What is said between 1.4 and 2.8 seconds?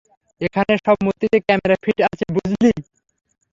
Camera fit আছে বুঝলি।